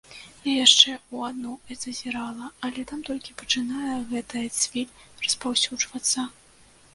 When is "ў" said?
0.93-1.17